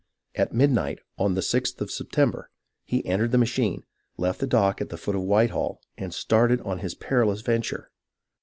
At 0.33 0.51
midnight, 0.51 0.97
on 1.19 1.35
the 1.35 1.41
6th 1.41 1.79
of 1.79 1.91
September, 1.91 2.49
he 2.85 3.05
entered 3.05 3.29
the 3.31 3.37
machine, 3.37 3.83
left 4.17 4.39
the 4.39 4.47
dock 4.47 4.81
at 4.81 4.89
the 4.89 4.97
foot 4.97 5.13
of 5.13 5.21
Whitehall, 5.21 5.79
and 5.95 6.11
started 6.11 6.59
on 6.61 6.79
his 6.79 6.95
perilous 6.95 7.41
venture. 7.41 7.91